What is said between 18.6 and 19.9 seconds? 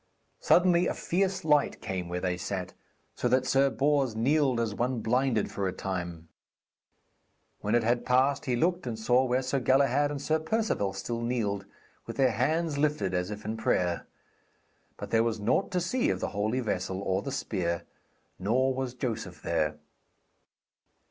was Joseph there.